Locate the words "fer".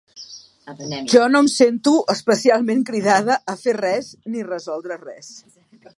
3.67-3.77